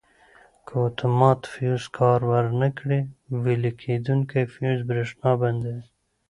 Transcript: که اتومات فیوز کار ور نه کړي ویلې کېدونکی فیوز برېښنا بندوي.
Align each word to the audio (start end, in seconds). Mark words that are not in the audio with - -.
که 0.65 0.73
اتومات 0.85 1.41
فیوز 1.53 1.83
کار 1.97 2.19
ور 2.29 2.45
نه 2.61 2.69
کړي 2.77 2.99
ویلې 3.43 3.71
کېدونکی 3.81 4.51
فیوز 4.53 4.79
برېښنا 4.89 5.31
بندوي. 5.41 5.83